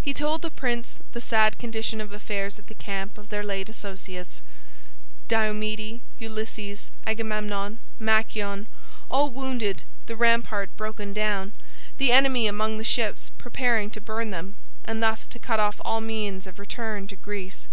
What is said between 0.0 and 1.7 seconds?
He told the prince the sad